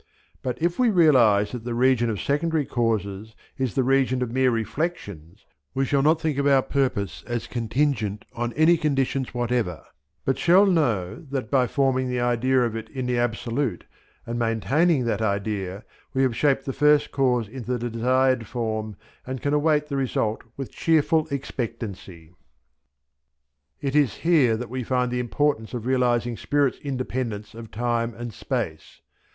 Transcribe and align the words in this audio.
But 0.41 0.59
if 0.59 0.79
we 0.79 0.89
realize 0.89 1.51
that 1.51 1.63
the 1.63 1.75
region 1.75 2.09
of 2.09 2.19
secondary 2.19 2.65
causes 2.65 3.35
is 3.59 3.75
the 3.75 3.83
region 3.83 4.23
of 4.23 4.31
mere 4.31 4.49
reflections 4.49 5.45
we 5.75 5.85
shall 5.85 6.01
not 6.01 6.19
think 6.19 6.39
of 6.39 6.47
our 6.47 6.63
purpose 6.63 7.23
as 7.27 7.45
contingent 7.45 8.25
on 8.33 8.51
any 8.53 8.77
conditions 8.77 9.31
whatever, 9.35 9.83
but 10.25 10.39
shall 10.39 10.65
know 10.65 11.21
that 11.29 11.51
by 11.51 11.67
forming 11.67 12.09
the 12.09 12.19
idea 12.19 12.61
of 12.63 12.75
it 12.75 12.89
in 12.89 13.05
the 13.05 13.19
absolute, 13.19 13.85
and 14.25 14.39
maintaining 14.39 15.05
that 15.05 15.21
idea, 15.21 15.85
we 16.15 16.23
have 16.23 16.35
shaped 16.35 16.65
the 16.65 16.73
first 16.73 17.11
cause 17.11 17.47
into 17.47 17.77
the 17.77 17.87
desired 17.91 18.47
form 18.47 18.95
and 19.27 19.43
can 19.43 19.53
await 19.53 19.85
the 19.87 19.97
result 19.97 20.41
with 20.57 20.71
cheerful 20.71 21.27
expectancy. 21.29 22.33
It 23.79 23.95
is 23.95 24.15
here 24.25 24.57
that 24.57 24.69
we 24.71 24.81
find 24.81 25.11
the 25.11 25.19
importance 25.19 25.75
of 25.75 25.85
realizing 25.85 26.37
spirit's 26.37 26.79
independence 26.79 27.53
of 27.53 27.69
time 27.69 28.15
and 28.15 28.33
space. 28.33 29.01